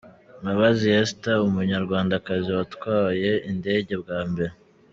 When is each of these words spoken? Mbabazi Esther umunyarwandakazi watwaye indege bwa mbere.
Mbabazi 0.41 0.85
Esther 1.01 1.37
umunyarwandakazi 1.49 2.49
watwaye 2.57 3.31
indege 3.51 3.93
bwa 4.01 4.19
mbere. 4.29 4.53